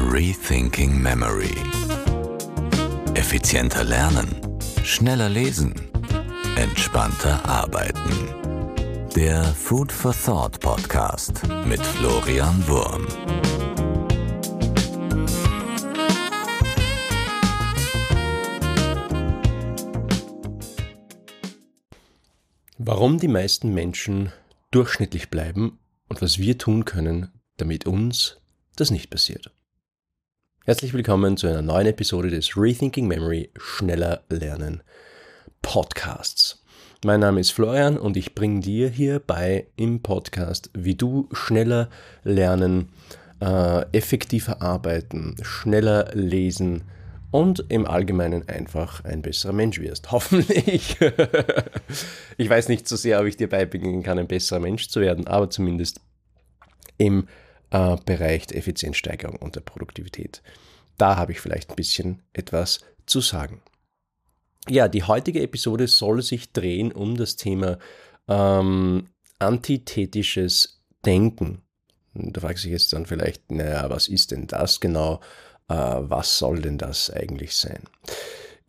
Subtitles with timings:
[0.00, 1.56] Rethinking Memory.
[3.14, 4.28] Effizienter lernen,
[4.84, 5.74] schneller lesen,
[6.56, 9.08] entspannter arbeiten.
[9.16, 13.08] Der Food for Thought Podcast mit Florian Wurm.
[22.78, 24.32] Warum die meisten Menschen
[24.70, 28.40] durchschnittlich bleiben und was wir tun können, damit uns
[28.76, 29.50] das nicht passiert.
[30.68, 34.82] Herzlich willkommen zu einer neuen Episode des Rethinking Memory Schneller Lernen
[35.62, 36.62] Podcasts.
[37.02, 41.88] Mein Name ist Florian und ich bringe dir hierbei im Podcast, wie du schneller
[42.22, 42.90] lernen,
[43.40, 46.84] äh, effektiver arbeiten, schneller lesen
[47.30, 50.12] und im Allgemeinen einfach ein besserer Mensch wirst.
[50.12, 50.98] Hoffentlich.
[52.36, 55.28] ich weiß nicht so sehr, ob ich dir beibringen kann, ein besserer Mensch zu werden,
[55.28, 56.02] aber zumindest
[56.98, 57.26] im
[57.70, 60.42] äh, Bereich der Effizienzsteigerung und der Produktivität.
[60.98, 63.62] Da habe ich vielleicht ein bisschen etwas zu sagen.
[64.68, 67.78] Ja, die heutige Episode soll sich drehen um das Thema
[68.28, 71.62] ähm, antithetisches Denken.
[72.12, 75.20] Da fragt sich jetzt dann vielleicht, naja, was ist denn das genau?
[75.68, 77.82] Äh, was soll denn das eigentlich sein?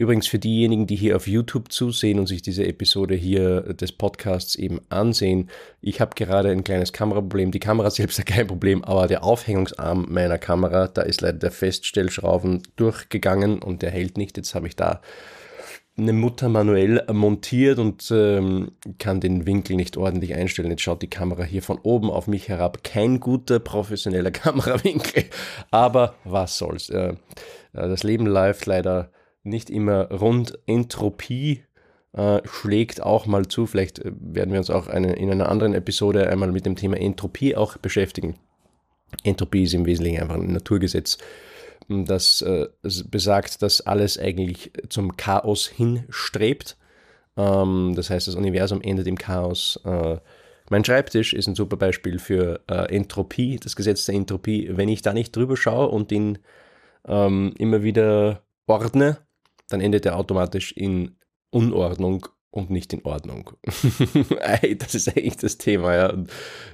[0.01, 4.55] Übrigens für diejenigen, die hier auf YouTube zusehen und sich diese Episode hier des Podcasts
[4.55, 5.49] eben ansehen,
[5.81, 7.51] ich habe gerade ein kleines Kameraproblem.
[7.51, 11.51] Die Kamera selbst hat kein Problem, aber der Aufhängungsarm meiner Kamera, da ist leider der
[11.51, 14.37] Feststellschrauben durchgegangen und der hält nicht.
[14.37, 15.01] Jetzt habe ich da
[15.97, 20.69] eine Mutter manuell montiert und ähm, kann den Winkel nicht ordentlich einstellen.
[20.69, 22.85] Jetzt schaut die Kamera hier von oben auf mich herab.
[22.85, 25.25] Kein guter professioneller Kamerawinkel,
[25.71, 26.89] aber was soll's.
[26.89, 27.15] Äh,
[27.73, 29.11] das Leben läuft leider
[29.43, 30.59] nicht immer rund.
[30.65, 31.63] Entropie
[32.13, 33.65] äh, schlägt auch mal zu.
[33.65, 36.97] Vielleicht äh, werden wir uns auch eine, in einer anderen Episode einmal mit dem Thema
[36.97, 38.37] Entropie auch beschäftigen.
[39.23, 41.17] Entropie ist im Wesentlichen einfach ein Naturgesetz,
[41.87, 42.67] das äh,
[43.09, 46.77] besagt, dass alles eigentlich zum Chaos hinstrebt.
[47.35, 49.79] Ähm, das heißt, das Universum endet im Chaos.
[49.85, 50.17] Äh,
[50.69, 54.69] mein Schreibtisch ist ein super Beispiel für äh, Entropie, das Gesetz der Entropie.
[54.71, 56.37] Wenn ich da nicht drüber schaue und ihn
[57.07, 59.17] ähm, immer wieder ordne,
[59.69, 61.17] dann endet er automatisch in
[61.51, 63.51] Unordnung und nicht in Ordnung.
[64.77, 66.11] das ist eigentlich das Thema, ja.
[66.11, 66.31] Und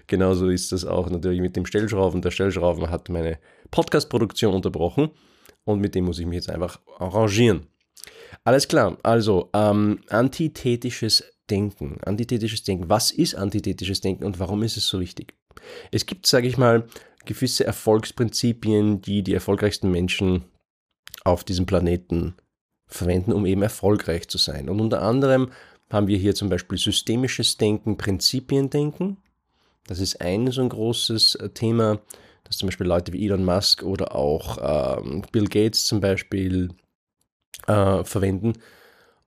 [0.07, 2.21] genauso ist das auch natürlich mit dem Stellschrauben.
[2.21, 3.39] Der Stellschrauben hat meine
[3.71, 5.11] Podcast-Produktion unterbrochen
[5.65, 7.67] und mit dem muss ich mich jetzt einfach arrangieren.
[8.43, 11.97] Alles klar, also ähm, antithetisches Denken.
[12.05, 12.89] Antithetisches Denken.
[12.89, 15.35] Was ist antithetisches Denken und warum ist es so wichtig?
[15.91, 16.87] Es gibt, sage ich mal,
[17.25, 20.45] gewisse Erfolgsprinzipien, die die erfolgreichsten Menschen
[21.23, 22.35] auf diesem Planeten
[22.87, 24.69] verwenden, um eben erfolgreich zu sein.
[24.69, 25.51] Und unter anderem
[25.89, 29.17] haben wir hier zum Beispiel systemisches Denken, Prinzipiendenken.
[29.87, 31.99] Das ist ein so ein großes äh, Thema,
[32.43, 34.57] das zum Beispiel Leute wie Elon Musk oder auch
[34.99, 36.69] ähm, Bill Gates zum Beispiel
[37.67, 38.53] äh, verwenden.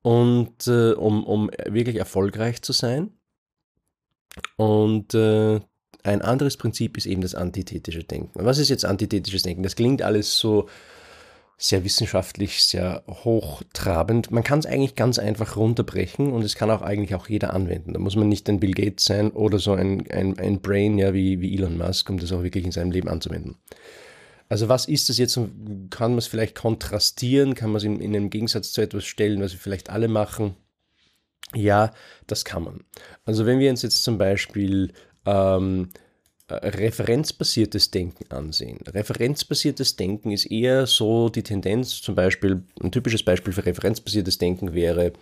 [0.03, 3.11] Und äh, um, um wirklich erfolgreich zu sein.
[4.57, 5.61] Und äh,
[6.05, 8.45] ein anderes Prinzip ist eben das antithetische Denken.
[8.45, 9.63] Was ist jetzt antithetisches Denken?
[9.63, 10.69] Das klingt alles so
[11.61, 14.31] sehr wissenschaftlich, sehr hochtrabend.
[14.31, 17.95] Man kann es eigentlich ganz einfach runterbrechen und es kann auch eigentlich auch jeder anwenden.
[17.95, 21.13] Da muss man nicht ein Bill Gates sein oder so ein, ein, ein Brain ja,
[21.13, 23.57] wie, wie Elon Musk, um das auch wirklich in seinem Leben anzuwenden.
[24.49, 25.35] Also was ist das jetzt
[25.91, 27.57] kann man es vielleicht kontrastieren?
[27.57, 30.55] Kann man es in, in einem Gegensatz zu etwas stellen, was wir vielleicht alle machen?
[31.55, 31.93] Ja,
[32.29, 32.85] das kann man.
[33.25, 34.93] Also wenn wir uns jetzt zum Beispiel
[35.27, 35.89] ähm,
[36.51, 38.79] referenzbasiertes Denken ansehen.
[38.87, 44.73] Referenzbasiertes Denken ist eher so die Tendenz, zum Beispiel, ein typisches Beispiel für referenzbasiertes Denken
[44.73, 45.13] wäre,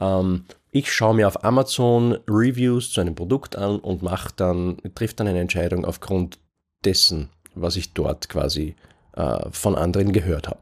[0.00, 5.20] ähm, ich schaue mir auf Amazon Reviews zu einem Produkt an und mache dann, trifft
[5.20, 6.38] dann eine Entscheidung aufgrund
[6.84, 8.76] dessen, was ich dort quasi
[9.16, 10.60] äh, von anderen gehört habe.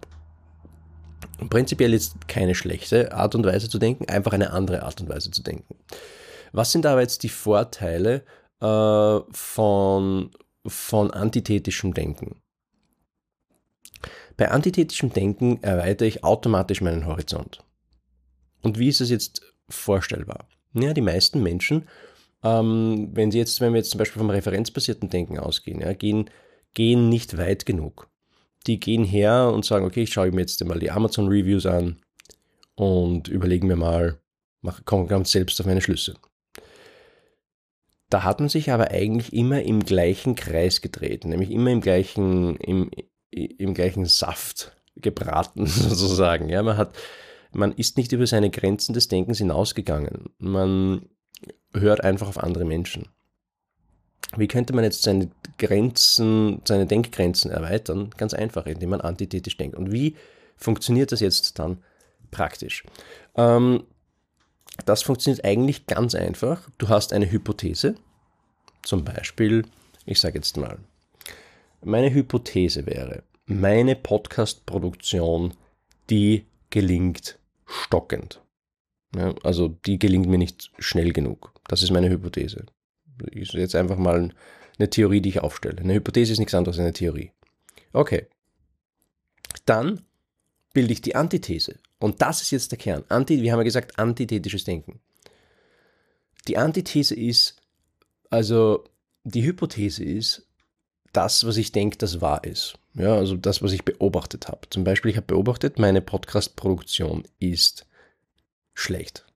[1.50, 5.30] Prinzipiell ist keine schlechte Art und Weise zu denken, einfach eine andere Art und Weise
[5.30, 5.76] zu denken.
[6.52, 8.24] Was sind aber jetzt die Vorteile
[8.60, 10.30] äh, von,
[10.66, 12.40] von antithetischem Denken.
[14.36, 17.64] Bei antithetischem Denken erweitere ich automatisch meinen Horizont.
[18.62, 20.48] Und wie ist es jetzt vorstellbar?
[20.74, 21.88] Ja, die meisten Menschen,
[22.42, 26.30] ähm, wenn sie jetzt, wenn wir jetzt zum Beispiel vom referenzbasierten Denken ausgehen, ja, gehen,
[26.74, 28.08] gehen nicht weit genug.
[28.66, 32.00] Die gehen her und sagen, okay, ich schaue mir jetzt mal die Amazon-Reviews an
[32.74, 34.20] und überlegen mir mal,
[34.84, 36.14] komme ganz selbst auf meine Schlüsse.
[38.10, 42.56] Da hat man sich aber eigentlich immer im gleichen Kreis getreten, nämlich immer im gleichen,
[42.56, 42.90] im,
[43.30, 46.48] im gleichen Saft gebraten sozusagen.
[46.48, 46.94] Ja, man hat,
[47.52, 50.30] man ist nicht über seine Grenzen des Denkens hinausgegangen.
[50.38, 51.08] Man
[51.74, 53.08] hört einfach auf andere Menschen.
[54.36, 58.10] Wie könnte man jetzt seine Grenzen, seine Denkgrenzen erweitern?
[58.16, 59.76] Ganz einfach, indem man antithetisch denkt.
[59.76, 60.16] Und wie
[60.56, 61.82] funktioniert das jetzt dann
[62.30, 62.84] praktisch?
[63.36, 63.84] Ähm,
[64.84, 66.68] das funktioniert eigentlich ganz einfach.
[66.78, 67.94] Du hast eine Hypothese,
[68.82, 69.64] zum Beispiel,
[70.06, 70.78] ich sage jetzt mal,
[71.82, 75.54] meine Hypothese wäre, meine Podcast-Produktion,
[76.10, 78.42] die gelingt stockend.
[79.16, 81.52] Ja, also die gelingt mir nicht schnell genug.
[81.66, 82.66] Das ist meine Hypothese.
[83.30, 84.30] Ist jetzt einfach mal
[84.78, 85.78] eine Theorie, die ich aufstelle.
[85.78, 87.32] Eine Hypothese ist nichts anderes als eine Theorie.
[87.92, 88.26] Okay.
[89.64, 90.02] Dann
[90.72, 91.78] bilde ich die Antithese.
[91.98, 93.04] Und das ist jetzt der Kern.
[93.08, 95.00] Anti, wir haben ja gesagt, antithetisches Denken.
[96.46, 97.56] Die Antithese ist,
[98.30, 98.84] also
[99.24, 100.46] die Hypothese ist,
[101.12, 102.78] das, was ich denke, das wahr ist.
[102.94, 104.68] Ja, also das, was ich beobachtet habe.
[104.70, 107.86] Zum Beispiel, ich habe beobachtet, meine Podcast-Produktion ist
[108.74, 109.26] schlecht.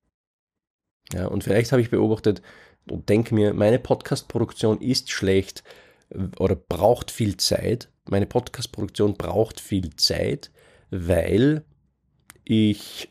[1.12, 2.42] Ja, und vielleicht habe ich beobachtet
[2.90, 5.62] und denke mir, meine Podcast-Produktion ist schlecht
[6.38, 7.88] oder braucht viel Zeit.
[8.08, 10.50] Meine Podcast-Produktion braucht viel Zeit,
[10.92, 11.64] weil
[12.44, 13.08] ich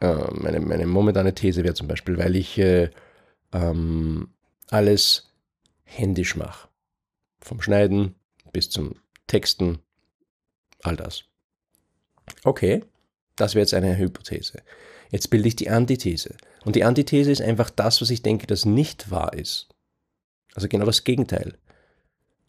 [0.00, 2.90] äh, meine, meine momentane These wäre zum Beispiel, weil ich äh,
[3.52, 4.28] ähm,
[4.70, 5.32] alles
[5.84, 6.68] händisch mache.
[7.40, 8.16] Vom Schneiden
[8.52, 8.96] bis zum
[9.28, 9.78] Texten,
[10.82, 11.22] all das.
[12.42, 12.82] Okay,
[13.36, 14.62] das wäre jetzt eine Hypothese.
[15.12, 16.36] Jetzt bilde ich die Antithese.
[16.64, 19.68] Und die Antithese ist einfach das, was ich denke, das nicht wahr ist.
[20.54, 21.56] Also genau das Gegenteil.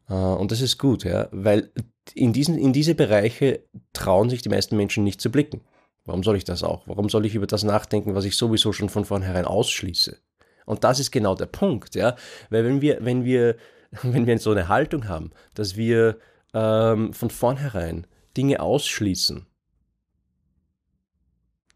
[0.10, 1.72] Äh, und das ist gut, ja, weil
[2.14, 3.64] in, diesen, in diese Bereiche
[3.94, 5.62] trauen sich die meisten Menschen nicht zu blicken.
[6.06, 6.88] Warum soll ich das auch?
[6.88, 10.18] Warum soll ich über das nachdenken, was ich sowieso schon von vornherein ausschließe?
[10.66, 12.16] Und das ist genau der Punkt, ja.
[12.50, 13.58] Weil wenn wir, wenn wir,
[14.04, 16.18] wenn wir so eine Haltung haben, dass wir
[16.54, 19.46] ähm, von vornherein Dinge ausschließen,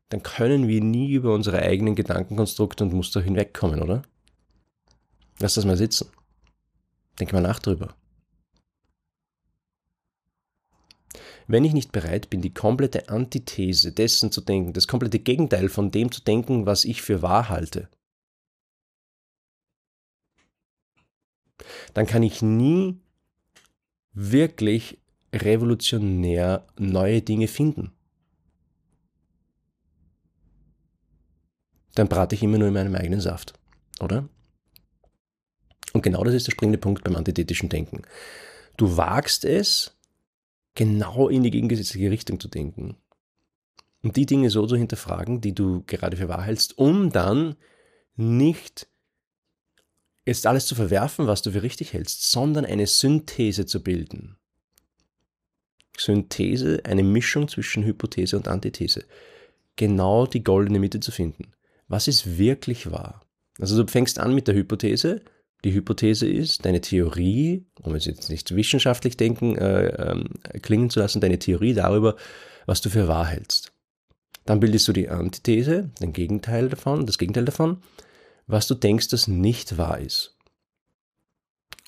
[0.10, 4.02] dann können wir nie über unsere eigenen Gedankenkonstrukte und Muster hinwegkommen, oder?
[5.40, 6.10] Lass das mal sitzen.
[7.20, 7.96] Denk mal nach drüber.
[11.48, 15.92] Wenn ich nicht bereit bin, die komplette Antithese dessen zu denken, das komplette Gegenteil von
[15.92, 17.90] dem zu denken, was ich für wahr halte,
[21.94, 23.00] dann kann ich nie
[24.14, 25.00] wirklich
[25.34, 27.92] revolutionär neue Dinge finden.
[31.96, 33.54] Dann brate ich immer nur in meinem eigenen Saft,
[34.00, 34.28] oder?
[35.94, 38.04] Und genau das ist der springende Punkt beim antithetischen Denken.
[38.78, 39.98] Du wagst es,
[40.76, 42.98] genau in die gegengesetzliche Richtung zu denken.
[44.04, 47.56] Und die Dinge so zu hinterfragen, die du gerade für wahr hältst, um dann
[48.16, 48.88] nicht
[50.26, 54.38] jetzt alles zu verwerfen, was du für richtig hältst, sondern eine Synthese zu bilden.
[55.98, 59.06] Synthese, eine Mischung zwischen Hypothese und Antithese.
[59.76, 61.54] Genau die goldene Mitte zu finden.
[61.88, 63.26] Was ist wirklich wahr?
[63.60, 65.22] Also du fängst an mit der Hypothese.
[65.64, 71.00] Die Hypothese ist, deine Theorie, um es jetzt nicht wissenschaftlich denken, äh, äh, klingen zu
[71.00, 72.16] lassen, deine Theorie darüber,
[72.66, 73.72] was du für wahr hältst.
[74.46, 77.82] Dann bildest du die Antithese, den Gegenteil davon, das Gegenteil davon
[78.52, 80.36] was du denkst, das nicht wahr ist.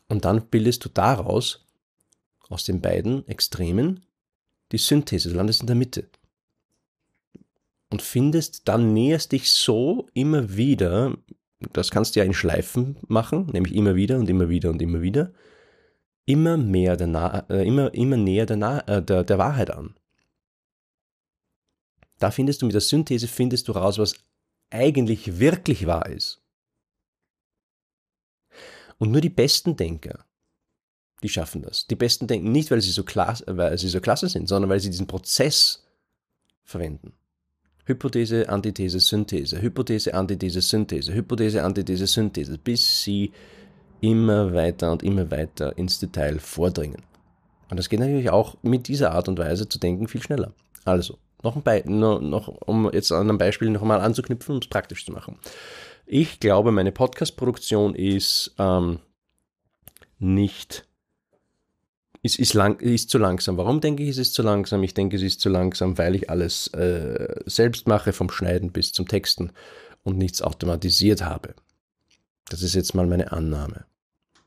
[0.07, 1.65] Und dann bildest du daraus,
[2.49, 4.05] aus den beiden Extremen,
[4.71, 6.09] die Synthese, du landest in der Mitte.
[7.89, 11.17] Und findest, dann näherst dich so immer wieder,
[11.73, 15.01] das kannst du ja in Schleifen machen, nämlich immer wieder und immer wieder und immer
[15.01, 15.31] wieder,
[16.25, 19.95] immer mehr der, Na äh, immer, immer näher der, Na äh, der, der Wahrheit an.
[22.19, 24.15] Da findest du mit der Synthese findest du raus, was
[24.69, 26.41] eigentlich wirklich wahr ist.
[28.97, 30.25] Und nur die besten Denker,
[31.21, 31.87] die schaffen das.
[31.87, 34.79] Die besten denken nicht, weil sie so klasse, weil sie so klasse sind, sondern weil
[34.79, 35.83] sie diesen Prozess
[36.63, 37.13] verwenden.
[37.85, 43.31] Hypothese, Antithese, Synthese, Hypothese, Antithese, Synthese, Hypothese, Antithese, Synthese, bis sie
[44.01, 47.01] immer weiter und immer weiter ins Detail vordringen.
[47.69, 50.53] Und das geht natürlich auch mit dieser Art und Weise zu denken viel schneller.
[50.85, 54.61] Also, noch ein Be noch, noch, um jetzt an einem Beispiel noch einmal anzuknüpfen, um
[54.61, 55.37] es praktisch zu machen.
[56.05, 58.99] Ich glaube, meine Podcast-Produktion ist ähm,
[60.19, 60.85] nicht,
[62.23, 63.57] ist, ist, lang, ist zu langsam.
[63.57, 64.81] Warum denke ich, es ist zu langsam?
[64.81, 68.93] Ich denke, es ist zu langsam, weil ich alles äh, selbst mache, vom Schneiden bis
[68.93, 69.51] zum Texten
[70.03, 71.53] und nichts automatisiert habe.
[72.49, 73.85] Das ist jetzt mal meine Annahme.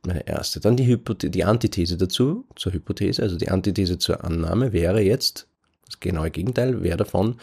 [0.06, 0.60] Meine erste.
[0.60, 5.46] Dann die, Hypothe die Antithese dazu, zur Hypothese, also die Antithese zur Annahme wäre jetzt,
[5.84, 7.36] das genaue Gegenteil wäre davon,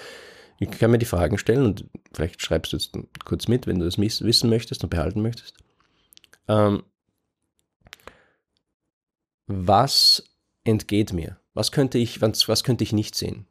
[0.59, 2.91] ich kann mir die Fragen stellen und vielleicht schreibst du jetzt
[3.25, 5.55] kurz mit, wenn du das wissen möchtest und behalten möchtest.
[6.47, 6.83] Ähm,
[9.47, 10.23] was
[10.63, 11.39] entgeht mir?
[11.53, 13.45] Was könnte ich, was, was könnte ich nicht sehen?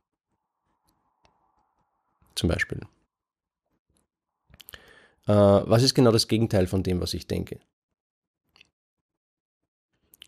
[2.35, 2.81] Zum Beispiel.
[5.27, 7.61] Äh, was ist genau das Gegenteil von dem, was ich denke?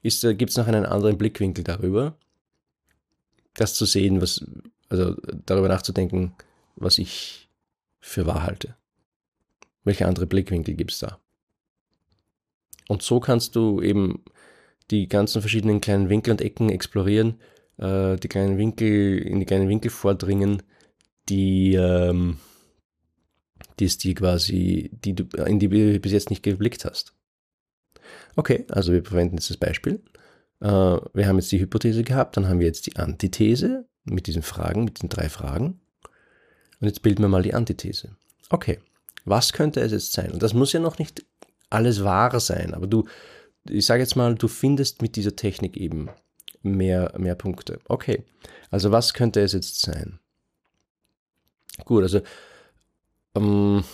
[0.03, 2.17] Äh, Gibt es noch einen anderen Blickwinkel darüber?
[3.55, 4.45] Das zu sehen, was,
[4.89, 5.17] also
[5.47, 6.35] darüber nachzudenken,
[6.77, 7.49] was ich
[8.01, 8.77] für wahr halte.
[9.85, 11.19] Welche andere Blickwinkel gibt es da?
[12.89, 14.25] Und so kannst du eben
[14.91, 17.41] die ganzen verschiedenen kleinen Winkel und Ecken explorieren,
[17.79, 20.63] äh, die kleinen Winkel, in die kleinen Winkel vordringen,
[21.29, 22.39] die, ähm,
[23.79, 27.15] die es dir quasi, die du, in die du bis jetzt nicht geblickt hast.
[28.37, 30.03] Okay, also wir verwenden jetzt das Beispiel.
[30.61, 34.43] Äh, wir haben jetzt die Hypothese gehabt, dann haben wir jetzt die Antithese mit diesen
[34.43, 35.81] Fragen, mit den drei Fragen.
[36.81, 38.17] Und jetzt bilden wir mal die Antithese.
[38.51, 38.79] Okay,
[39.25, 40.33] was könnte es jetzt sein?
[40.33, 41.25] Und das muss ja noch nicht
[41.71, 43.07] alles wahr sein, aber du,
[43.69, 46.09] ich sage jetzt mal, du findest mit dieser Technik eben
[46.63, 47.79] mehr, mehr Punkte.
[47.89, 48.25] Okay,
[48.71, 50.19] also was könnte es jetzt sein?
[51.85, 52.21] Gut, also
[53.35, 53.85] ähm,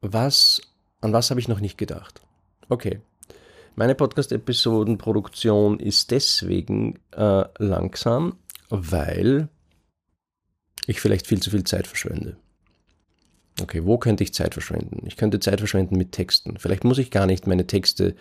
[0.00, 0.60] was,
[1.00, 2.20] an was habe ich noch nicht gedacht?
[2.68, 3.00] Okay,
[3.74, 8.38] meine Podcast-Episodenproduktion ist deswegen äh, langsam,
[8.70, 9.48] weil
[10.86, 12.36] ich vielleicht viel zu viel Zeit verschwende.
[13.60, 15.06] Okay, wo könnte ich Zeit verschwenden?
[15.06, 16.58] Ich könnte Zeit verschwenden mit Texten.
[16.58, 18.16] Vielleicht muss ich gar nicht meine Texte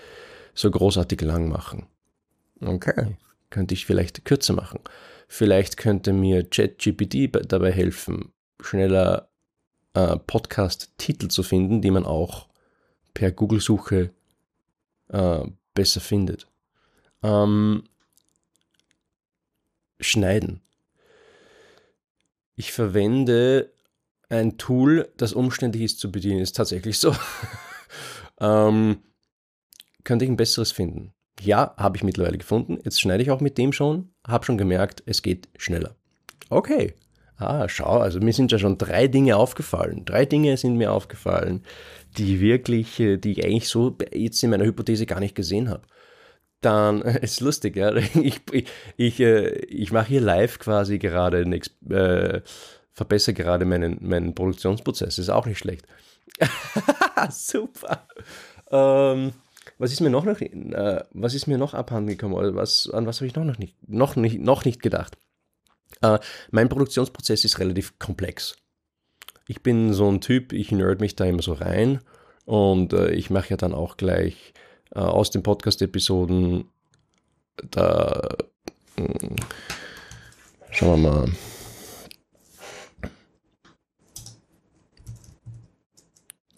[0.54, 1.88] so großartig lang machen.
[2.62, 3.18] Okay,
[3.50, 4.80] könnte ich vielleicht kürzer machen.
[5.28, 9.30] Vielleicht könnte mir ChatGPT dabei helfen, schneller
[9.94, 12.48] äh, Podcast-Titel zu finden, die man auch
[13.16, 14.12] per Google-Suche
[15.10, 16.48] äh, besser findet.
[17.24, 17.84] Ähm,
[20.00, 20.62] schneiden.
[22.56, 23.73] Ich verwende
[24.30, 27.16] ein Tool, das umständlich ist zu bedienen, ist tatsächlich so.
[28.42, 28.98] ähm,
[30.04, 31.14] könnte ich ein besseres finden?
[31.42, 32.80] Ja, habe ich mittlerweile gefunden.
[32.84, 34.14] Jetzt schneide ich auch mit dem schon.
[34.28, 35.96] Habe schon gemerkt, es geht schneller.
[36.50, 36.94] Okay.
[37.38, 40.06] Ah, schau, also mir sind ja schon drei Dinge aufgefallen.
[40.06, 41.64] Drei Dinge sind mir aufgefallen,
[42.18, 45.84] die wirklich, äh, die ich eigentlich so jetzt in meiner Hypothese gar nicht gesehen habe.
[46.62, 47.94] Dann ist lustig, ja.
[47.96, 48.66] Ich, ich,
[48.98, 51.42] ich, äh, ich mache hier live quasi gerade,
[51.90, 52.42] äh,
[52.94, 55.18] verbessere gerade meinen, meinen Produktionsprozess.
[55.18, 55.86] Ist auch nicht schlecht.
[57.30, 58.08] Super.
[58.72, 59.34] Ähm,
[59.78, 61.04] was ist mir noch, noch äh,
[61.58, 62.36] noch abhanden gekommen?
[62.36, 65.18] Oder was, an was habe ich noch, noch, nicht, noch, nicht, noch nicht gedacht?
[66.02, 66.20] Äh,
[66.52, 68.56] mein Produktionsprozess ist relativ komplex.
[69.48, 72.00] Ich bin so ein Typ, ich nerd mich da immer so rein
[72.46, 74.54] und äh, ich mache ja dann auch gleich
[74.96, 76.66] äh, aus den Podcast-Episoden
[77.70, 78.38] da.
[78.96, 79.36] Hm,
[80.72, 81.32] schauen wir mal.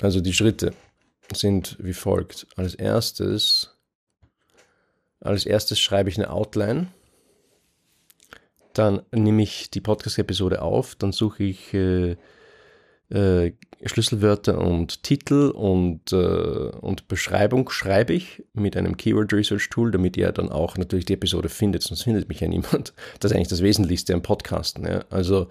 [0.02, 0.74] Also die Schritte
[1.34, 2.48] sind wie folgt.
[2.56, 3.76] Als erstes,
[5.20, 6.88] als erstes schreibe ich eine Outline.
[8.74, 12.18] Dann nehme ich die Podcast-Episode auf, dann suche ich äh,
[13.10, 13.52] äh,
[13.86, 20.18] Schlüsselwörter und Titel und, äh, und Beschreibung schreibe ich mit einem Keyword Research Tool, damit
[20.18, 22.94] ihr dann auch natürlich die Episode findet, sonst findet mich ja niemand.
[23.20, 24.86] Das ist eigentlich das Wesentlichste am Podcasten.
[24.86, 25.06] Ja?
[25.10, 25.48] Also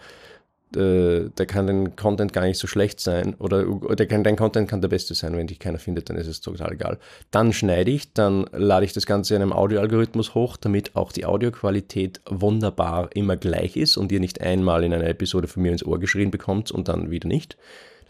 [0.77, 4.81] äh, da kann dein Content gar nicht so schlecht sein oder, oder dein Content kann
[4.81, 5.37] der beste sein.
[5.37, 6.99] Wenn dich keiner findet, dann ist es total egal.
[7.31, 11.25] Dann schneide ich, dann lade ich das Ganze in einem Audioalgorithmus hoch, damit auch die
[11.25, 15.85] Audioqualität wunderbar immer gleich ist und ihr nicht einmal in einer Episode von mir ins
[15.85, 17.57] Ohr geschrien bekommt und dann wieder nicht.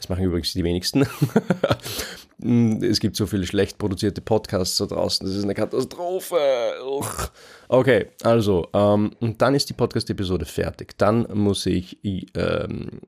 [0.05, 1.07] Das machen übrigens die wenigsten.
[2.83, 5.27] es gibt so viele schlecht produzierte Podcasts da draußen.
[5.27, 6.37] Das ist eine Katastrophe.
[6.87, 7.31] Uch.
[7.69, 10.99] Okay, also, ähm, und dann ist die Podcast-Episode fertig.
[10.99, 13.01] Dann muss ich ähm,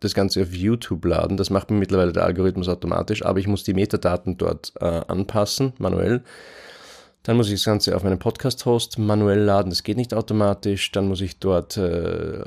[0.00, 1.36] das Ganze auf YouTube laden.
[1.36, 5.74] Das macht mir mittlerweile der Algorithmus automatisch, aber ich muss die Metadaten dort äh, anpassen,
[5.76, 6.24] manuell.
[7.24, 9.68] Dann muss ich das Ganze auf meinen Podcast-Host manuell laden.
[9.68, 10.92] Das geht nicht automatisch.
[10.92, 12.42] Dann muss ich dort äh,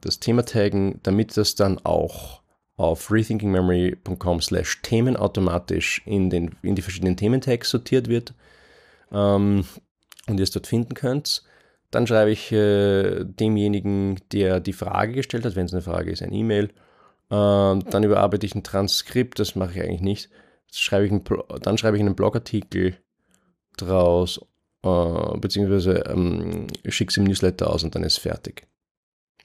[0.00, 2.40] das Thema taggen, damit das dann auch
[2.78, 8.32] auf rethinkingmemory.com slash Themen automatisch in, den, in die verschiedenen Thementags sortiert wird
[9.12, 9.64] ähm,
[10.28, 11.42] und ihr es dort finden könnt.
[11.90, 16.22] Dann schreibe ich äh, demjenigen, der die Frage gestellt hat, wenn es eine Frage ist,
[16.22, 16.66] ein E-Mail.
[16.66, 16.70] Äh,
[17.30, 20.30] dann überarbeite ich ein Transkript, das mache ich eigentlich nicht.
[20.70, 21.24] Schreibe ich ein,
[21.62, 22.96] dann schreibe ich einen Blogartikel
[23.76, 24.40] draus,
[24.84, 28.68] äh, beziehungsweise ähm, schicke es im Newsletter aus und dann ist fertig.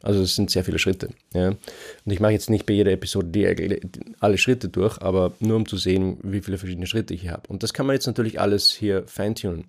[0.04, 1.10] Also es sind sehr viele Schritte.
[1.34, 1.48] Ja.
[1.50, 3.82] Und ich mache jetzt nicht bei jeder Episode die,
[4.20, 7.48] alle Schritte durch, aber nur um zu sehen, wie viele verschiedene Schritte ich hier habe.
[7.48, 9.66] Und das kann man jetzt natürlich alles hier feintunen.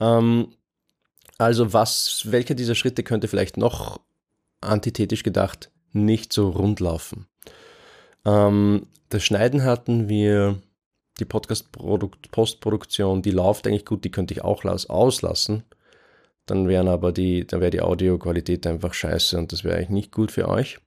[0.00, 0.48] Ähm,
[1.36, 4.00] also was, welcher dieser Schritte könnte vielleicht noch
[4.60, 7.26] antithetisch gedacht nicht so rund laufen?
[8.24, 10.62] Ähm, das Schneiden hatten wir,
[11.18, 15.64] die Podcast-Postproduktion, die läuft eigentlich gut, die könnte ich auch auslassen
[16.46, 20.12] dann wären aber die, dann wäre die Audioqualität einfach scheiße und das wäre eigentlich nicht
[20.12, 20.78] gut für euch.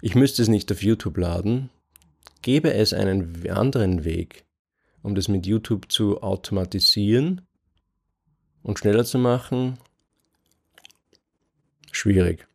[0.00, 1.70] ich müsste es nicht auf YouTube laden,
[2.42, 4.44] gäbe es einen anderen Weg,
[5.02, 7.42] um das mit YouTube zu automatisieren
[8.62, 9.78] und schneller zu machen?
[11.92, 12.46] Schwierig.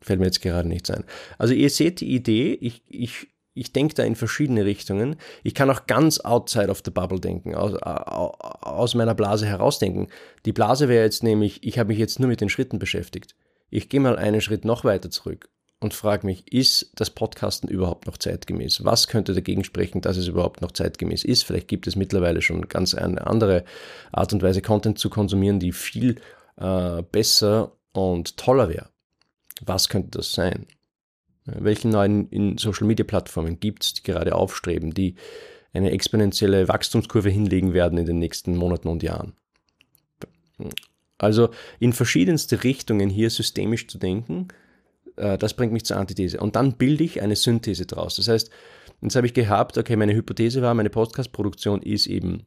[0.00, 1.04] Fällt mir jetzt gerade nichts ein.
[1.38, 3.28] Also ihr seht die Idee, ich, ich,
[3.58, 5.16] ich denke da in verschiedene Richtungen.
[5.42, 10.08] Ich kann auch ganz outside of the bubble denken, aus, aus meiner Blase herausdenken.
[10.44, 13.34] Die Blase wäre jetzt nämlich, ich habe mich jetzt nur mit den Schritten beschäftigt.
[13.70, 15.50] Ich gehe mal einen Schritt noch weiter zurück
[15.80, 18.84] und frage mich, ist das Podcasten überhaupt noch zeitgemäß?
[18.84, 21.42] Was könnte dagegen sprechen, dass es überhaupt noch zeitgemäß ist?
[21.42, 23.64] Vielleicht gibt es mittlerweile schon ganz eine andere
[24.12, 26.20] Art und Weise, Content zu konsumieren, die viel
[26.56, 28.88] äh, besser und toller wäre.
[29.60, 30.66] Was könnte das sein?
[31.58, 35.14] Welche neuen Social-Media-Plattformen gibt es, die gerade aufstreben, die
[35.72, 39.34] eine exponentielle Wachstumskurve hinlegen werden in den nächsten Monaten und Jahren?
[41.18, 44.48] Also in verschiedenste Richtungen hier systemisch zu denken,
[45.16, 46.40] äh, das bringt mich zur Antithese.
[46.40, 48.16] Und dann bilde ich eine Synthese draus.
[48.16, 48.50] Das heißt,
[49.02, 52.46] jetzt habe ich gehabt, okay, meine Hypothese war, meine Podcast-Produktion ist eben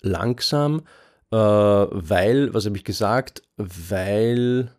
[0.00, 0.82] langsam,
[1.30, 4.72] äh, weil, was habe ich gesagt, weil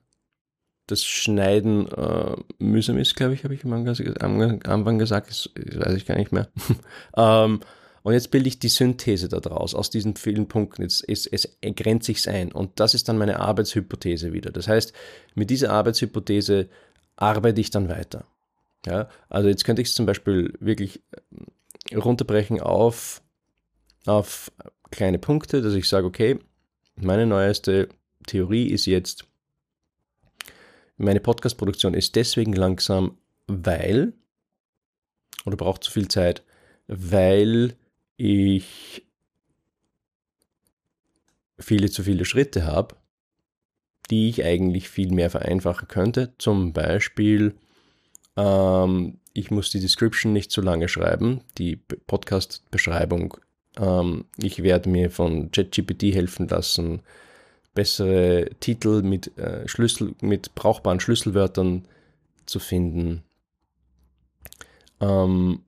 [0.88, 6.06] das Schneiden äh, mühsam ist, glaube ich, habe ich am Anfang gesagt, das, weiß ich
[6.06, 6.48] gar nicht mehr.
[7.18, 7.60] ähm,
[8.04, 10.84] und jetzt bilde ich die Synthese daraus, aus diesen vielen Punkten.
[10.84, 12.54] Jetzt es, es grenzt sich ein.
[12.54, 14.50] Und das ist dann meine Arbeitshypothese wieder.
[14.50, 14.94] Das heißt,
[15.36, 16.70] mit dieser Arbeitshypothese
[17.18, 18.26] arbeite ich dann weiter.
[18.86, 21.02] Ja, also jetzt könnte ich es zum Beispiel wirklich
[21.92, 23.22] äh, runterbrechen auf,
[24.06, 24.54] auf
[24.90, 26.40] kleine Punkte, dass ich sage, okay,
[26.96, 27.90] meine neueste
[28.26, 29.27] Theorie ist jetzt,
[30.98, 34.14] meine Podcast-Produktion ist deswegen langsam, weil,
[35.46, 36.44] oder braucht zu viel Zeit,
[36.88, 37.76] weil
[38.18, 39.06] ich
[41.60, 42.96] viele zu viele Schritte habe
[44.10, 46.34] die ich eigentlich viel mehr vereinfachen könnte.
[46.38, 47.56] Zum Beispiel,
[48.36, 53.38] ähm, ich muss die Description nicht so lange schreiben, die Podcast-Beschreibung.
[53.78, 57.02] Ähm, ich werde mir von ChatGPT helfen lassen,
[57.78, 61.88] bessere Titel mit, äh, Schlüssel, mit brauchbaren Schlüsselwörtern
[62.48, 63.24] zu finden.
[65.00, 65.62] Ähm,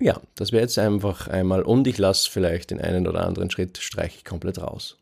[0.00, 3.78] ja, das wäre jetzt einfach einmal und ich lasse vielleicht den einen oder anderen Schritt,
[3.78, 4.98] streiche ich komplett raus.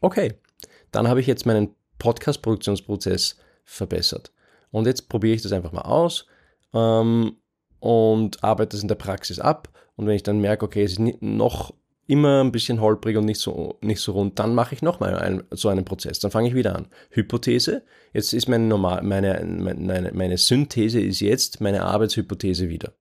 [0.00, 0.34] Okay,
[0.92, 4.30] dann habe ich jetzt meinen Podcast-Produktionsprozess verbessert.
[4.70, 6.26] Und jetzt probiere ich das einfach mal aus
[6.72, 7.36] ähm,
[7.80, 9.70] und arbeite das in der Praxis ab.
[9.96, 11.74] Und wenn ich dann merke, okay, es ist noch
[12.06, 15.44] immer ein bisschen holprig und nicht so, nicht so rund, dann mache ich nochmal einen,
[15.50, 16.20] so einen Prozess.
[16.20, 16.86] Dann fange ich wieder an.
[17.10, 22.92] Hypothese, jetzt ist meine, normal, meine, meine, meine Synthese ist jetzt meine Arbeitshypothese wieder.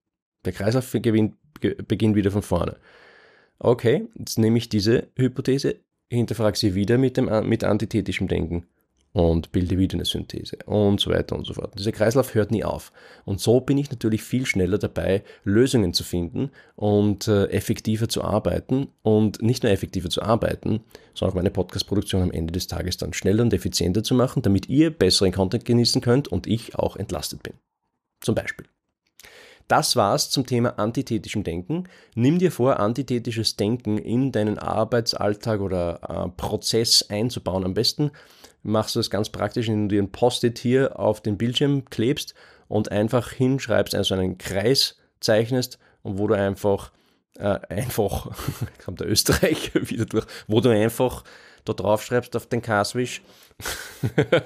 [0.43, 1.35] Der Kreislauf gewinnt,
[1.87, 2.77] beginnt wieder von vorne.
[3.59, 5.77] Okay, jetzt nehme ich diese Hypothese,
[6.09, 8.65] hinterfrage sie wieder mit, dem, mit antithetischem Denken
[9.15, 11.73] und bilde wieder eine Synthese und so weiter und so fort.
[11.79, 12.91] Dieser Kreislauf hört nie auf.
[13.23, 18.25] Und so bin ich natürlich viel schneller dabei, Lösungen zu finden und äh, effektiver zu
[18.25, 20.81] arbeiten und nicht nur effektiver zu arbeiten,
[21.13, 24.67] sondern auch meine Podcast-Produktion am Ende des Tages dann schneller und effizienter zu machen, damit
[24.67, 27.53] ihr besseren Content genießen könnt und ich auch entlastet bin.
[28.19, 28.65] Zum Beispiel.
[29.69, 31.85] Das war's zum Thema antithetischem Denken.
[32.15, 37.63] Nimm dir vor, antithetisches Denken in deinen Arbeitsalltag oder äh, Prozess einzubauen.
[37.63, 38.11] Am besten
[38.65, 42.33] machst du das ganz praktisch, indem du dir ein Post-it hier auf den Bildschirm klebst
[42.67, 46.91] und einfach hinschreibst, also einen Kreis zeichnest und wo du einfach,
[47.37, 48.31] äh, einfach,
[48.83, 51.23] kommt der Österreicher wieder durch, wo du einfach
[51.63, 53.21] da drauf schreibst auf den Kaswisch,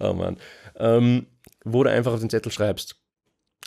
[0.00, 0.38] oh Mann,
[0.76, 1.26] ähm,
[1.64, 2.96] wo du einfach auf den Zettel schreibst,